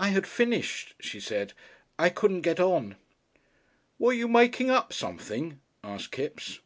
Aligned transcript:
"I 0.00 0.08
had 0.08 0.26
finished," 0.26 0.94
she 0.98 1.20
said. 1.20 1.52
"I 2.00 2.08
couldn't 2.08 2.40
get 2.40 2.58
on." 2.58 2.96
"Were 3.96 4.12
you 4.12 4.26
making 4.26 4.70
up 4.70 4.92
something?" 4.92 5.60
asked 5.84 6.10
Kipps. 6.10 6.58